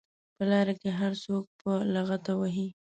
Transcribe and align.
په 0.35 0.43
لار 0.51 0.67
کې 0.81 0.89
هر 0.99 1.13
څوک 1.23 1.45
په 1.61 1.71
لغته 1.93 2.31
وهي. 2.39 2.67